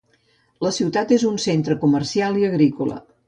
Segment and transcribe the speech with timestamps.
[0.67, 2.99] La ciutat és un centre comercial i agrícola.